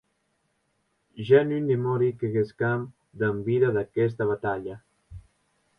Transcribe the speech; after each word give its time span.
Ja 1.27 1.41
non 1.49 1.69
demori 1.73 2.09
que 2.23 2.31
gescam 2.37 2.89
damb 3.25 3.45
vida 3.51 3.71
d’aguesta 3.77 4.31
batalha. 4.35 4.81